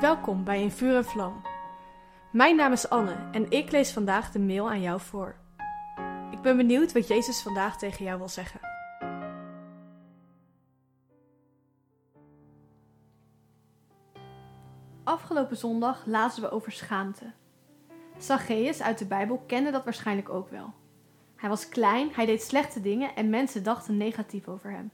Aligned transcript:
Welkom 0.00 0.44
bij 0.44 0.62
In 0.62 0.70
Vuur 0.70 0.96
en 0.96 1.04
Vlam. 1.04 1.42
Mijn 2.32 2.56
naam 2.56 2.72
is 2.72 2.88
Anne 2.88 3.28
en 3.32 3.50
ik 3.50 3.70
lees 3.70 3.92
vandaag 3.92 4.30
de 4.30 4.38
mail 4.38 4.70
aan 4.70 4.80
jou 4.80 5.00
voor. 5.00 5.36
Ik 6.30 6.40
ben 6.40 6.56
benieuwd 6.56 6.92
wat 6.92 7.08
Jezus 7.08 7.42
vandaag 7.42 7.78
tegen 7.78 8.04
jou 8.04 8.18
wil 8.18 8.28
zeggen. 8.28 8.60
Afgelopen 15.04 15.56
zondag 15.56 16.06
lazen 16.06 16.42
we 16.42 16.50
over 16.50 16.72
schaamte. 16.72 17.32
Zacchaeus 18.18 18.82
uit 18.82 18.98
de 18.98 19.06
Bijbel 19.06 19.42
kende 19.46 19.70
dat 19.70 19.84
waarschijnlijk 19.84 20.28
ook 20.28 20.48
wel. 20.48 20.72
Hij 21.36 21.48
was 21.48 21.68
klein, 21.68 22.10
hij 22.12 22.26
deed 22.26 22.42
slechte 22.42 22.80
dingen 22.80 23.14
en 23.14 23.30
mensen 23.30 23.62
dachten 23.62 23.96
negatief 23.96 24.48
over 24.48 24.70
hem. 24.70 24.90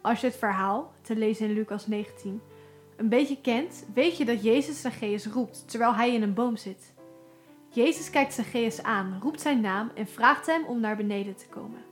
Als 0.00 0.20
je 0.20 0.26
het 0.26 0.36
verhaal, 0.36 0.92
te 1.00 1.16
lezen 1.16 1.48
in 1.48 1.54
Lucas 1.54 1.86
19, 1.86 2.42
een 2.96 3.08
beetje 3.08 3.40
kent, 3.40 3.84
weet 3.94 4.16
je 4.16 4.24
dat 4.24 4.42
Jezus 4.42 4.80
Zacchaeus 4.80 5.26
roept 5.26 5.68
terwijl 5.68 5.94
hij 5.94 6.14
in 6.14 6.22
een 6.22 6.34
boom 6.34 6.56
zit. 6.56 6.94
Jezus 7.68 8.10
kijkt 8.10 8.34
Zacchaeus 8.34 8.82
aan, 8.82 9.18
roept 9.22 9.40
zijn 9.40 9.60
naam 9.60 9.90
en 9.94 10.06
vraagt 10.06 10.46
hem 10.46 10.64
om 10.64 10.80
naar 10.80 10.96
beneden 10.96 11.36
te 11.36 11.46
komen. 11.48 11.82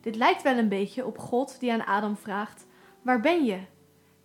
Dit 0.00 0.16
lijkt 0.16 0.42
wel 0.42 0.58
een 0.58 0.68
beetje 0.68 1.06
op 1.06 1.18
God 1.18 1.60
die 1.60 1.72
aan 1.72 1.86
Adam 1.86 2.16
vraagt: 2.16 2.66
Waar 3.02 3.20
ben 3.20 3.44
je? 3.44 3.58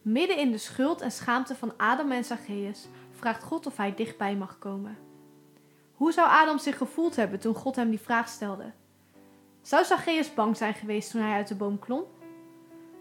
Midden 0.02 0.38
in 0.38 0.52
de 0.52 0.58
schuld 0.58 1.02
en 1.02 1.12
schaamte 1.12 1.56
van 1.56 1.73
Adam 1.78 2.12
en 2.12 2.23
Zacchaeus 2.23 2.88
vraagt 3.12 3.44
God 3.44 3.66
of 3.66 3.78
hij 3.78 3.96
dichtbij 3.96 4.36
mag 4.36 4.59
komen. 4.59 4.98
Hoe 5.94 6.12
zou 6.12 6.28
Adam 6.30 6.58
zich 6.58 6.78
gevoeld 6.78 7.16
hebben 7.16 7.40
toen 7.40 7.56
God 7.56 7.76
hem 7.76 7.90
die 7.90 8.00
vraag 8.00 8.28
stelde? 8.28 8.72
Zou 9.62 9.86
Zacchaeus 9.86 10.34
bang 10.34 10.58
zijn 10.58 10.73
geweest 10.73 11.12
toen 11.12 11.22
hij 11.22 11.34
uit 11.34 11.48
de 11.48 11.56
boom 11.56 11.80
klom? 11.80 12.04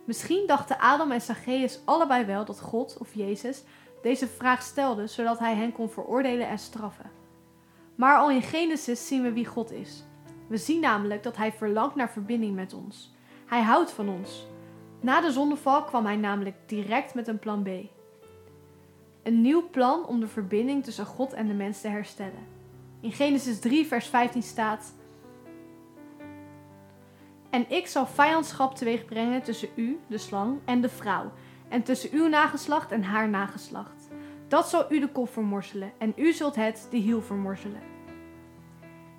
Misschien 0.08 0.46
dachten 0.46 0.78
Adam 0.78 1.10
en 1.10 1.20
Zacchaeus 1.20 1.80
allebei 1.84 2.24
wel 2.24 2.44
dat 2.44 2.60
God 2.60 2.96
of 3.00 3.14
Jezus 3.14 3.62
deze 4.02 4.26
vraag 4.26 4.62
stelde 4.62 5.06
zodat 5.06 5.38
hij 5.38 5.54
hen 5.54 5.72
kon 5.72 5.90
veroordelen 5.90 6.48
en 6.48 6.58
straffen. 6.58 7.10
Maar 7.94 8.18
al 8.18 8.30
in 8.30 8.42
Genesis 8.42 9.06
zien 9.06 9.22
we 9.22 9.33
wie 9.33 9.46
God 9.46 9.72
is. 9.72 10.05
We 10.46 10.56
zien 10.56 10.80
namelijk 10.80 11.22
dat 11.22 11.36
hij 11.36 11.52
verlangt 11.52 11.94
naar 11.94 12.10
verbinding 12.10 12.55
met 12.55 12.74
ons. 12.74 13.12
Hij 13.46 13.62
houdt 13.62 13.91
van 13.91 14.08
ons. 14.08 14.46
Na 15.00 15.20
de 15.20 15.30
zondeval 15.33 15.84
kwam 15.84 16.05
hij 16.05 16.16
namelijk 16.16 16.56
direct 16.66 17.14
met 17.14 17.28
een 17.28 17.38
plan 17.38 17.62
B. 17.62 17.68
Een 19.22 19.40
nieuw 19.40 19.68
plan 19.70 20.06
om 20.06 20.20
de 20.20 20.28
verbinding 20.28 20.84
tussen 20.84 21.06
God 21.06 21.33
en 21.33 21.46
de 21.46 21.55
mens 21.55 21.80
te 21.80 21.88
herstellen. 21.88 22.46
In 23.00 23.12
Genesis 23.12 23.61
3, 23.61 23.86
vers 23.86 24.06
15 24.06 24.42
staat: 24.42 24.94
En 27.50 27.70
ik 27.70 27.86
zal 27.86 28.06
vijandschap 28.06 28.74
teweeg 28.74 29.04
brengen 29.04 29.42
tussen 29.42 29.68
u, 29.74 29.98
de 30.06 30.18
slang, 30.18 30.58
en 30.64 30.80
de 30.80 30.88
vrouw, 30.88 31.32
en 31.68 31.82
tussen 31.82 32.10
uw 32.12 32.27
nageslacht 32.27 32.92
en 32.92 33.02
haar 33.02 33.28
nageslacht. 33.28 34.08
Dat 34.48 34.68
zal 34.68 34.92
u 34.92 35.00
de 35.00 35.08
kop 35.08 35.32
vermorzelen, 35.32 35.92
en 35.98 36.12
u 36.16 36.32
zult 36.32 36.55
het 36.55 36.86
de 36.90 36.96
hiel 36.96 37.22
vermorzelen. 37.22 37.80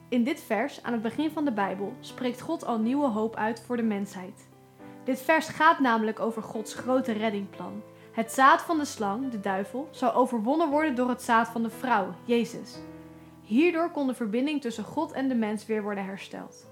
In 0.09 0.23
dit 0.23 0.41
vers, 0.41 0.83
aan 0.83 0.93
het 0.93 1.01
begin 1.01 1.31
van 1.31 1.45
de 1.45 1.51
Bijbel, 1.51 1.93
spreekt 1.99 2.41
God 2.41 2.65
al 2.65 2.79
nieuwe 2.79 3.07
hoop 3.07 3.35
uit 3.35 3.63
voor 3.65 3.77
de 3.77 3.83
mensheid. 3.83 4.47
Dit 5.03 5.21
vers 5.21 5.47
gaat 5.47 5.79
namelijk 5.79 6.19
over 6.19 6.41
Gods 6.41 6.73
grote 6.73 7.11
reddingplan. 7.11 7.81
Het 8.11 8.31
zaad 8.31 8.61
van 8.61 8.77
de 8.77 8.85
slang, 8.85 9.29
de 9.29 9.39
duivel, 9.39 9.87
zal 9.91 10.13
overwonnen 10.13 10.69
worden 10.69 10.95
door 10.95 11.09
het 11.09 11.21
zaad 11.21 11.47
van 11.47 11.63
de 11.63 11.69
vrouw, 11.69 12.13
Jezus. 12.23 12.79
Hierdoor 13.41 13.91
kon 13.91 14.07
de 14.07 14.13
verbinding 14.13 14.61
tussen 14.61 14.83
God 14.83 15.11
en 15.11 15.27
de 15.27 15.35
mens 15.35 15.65
weer 15.65 15.83
worden 15.83 16.05
hersteld. 16.05 16.65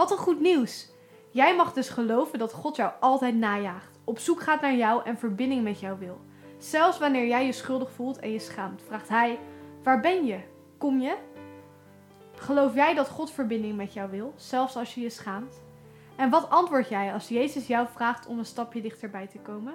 Wat 0.00 0.10
een 0.10 0.16
goed 0.16 0.40
nieuws! 0.40 0.88
Jij 1.30 1.56
mag 1.56 1.72
dus 1.72 1.88
geloven 1.88 2.38
dat 2.38 2.52
God 2.52 2.76
jou 2.76 2.92
altijd 3.00 3.34
najaagt, 3.34 3.98
op 4.04 4.18
zoek 4.18 4.40
gaat 4.40 4.60
naar 4.60 4.74
jou 4.74 5.04
en 5.04 5.18
verbinding 5.18 5.62
met 5.62 5.80
jou 5.80 5.98
wil. 5.98 6.20
Zelfs 6.58 6.98
wanneer 6.98 7.26
jij 7.26 7.46
je 7.46 7.52
schuldig 7.52 7.90
voelt 7.90 8.18
en 8.18 8.30
je 8.30 8.38
schaamt, 8.38 8.82
vraagt 8.82 9.08
Hij: 9.08 9.38
Waar 9.82 10.00
ben 10.00 10.26
je? 10.26 10.40
Kom 10.78 11.00
je? 11.00 11.16
Geloof 12.34 12.74
jij 12.74 12.94
dat 12.94 13.08
God 13.08 13.30
verbinding 13.30 13.76
met 13.76 13.92
jou 13.92 14.10
wil, 14.10 14.32
zelfs 14.36 14.76
als 14.76 14.94
je 14.94 15.00
je 15.00 15.10
schaamt? 15.10 15.62
En 16.16 16.30
wat 16.30 16.50
antwoord 16.50 16.88
jij 16.88 17.12
als 17.12 17.28
Jezus 17.28 17.66
jou 17.66 17.86
vraagt 17.94 18.26
om 18.26 18.38
een 18.38 18.44
stapje 18.44 18.80
dichterbij 18.80 19.26
te 19.26 19.38
komen? 19.38 19.74